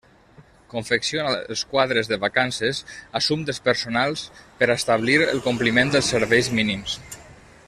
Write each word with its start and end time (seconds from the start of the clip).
Confecciona 0.69 1.33
els 1.55 1.61
quadres 1.73 2.09
de 2.13 2.17
vacances, 2.23 2.81
assumptes 3.21 3.63
personals 3.69 4.27
per 4.63 4.71
a 4.71 4.77
establir 4.81 5.23
el 5.31 5.47
compliment 5.51 5.97
de 5.99 6.07
serveis 6.13 6.55
mínims. 6.63 6.99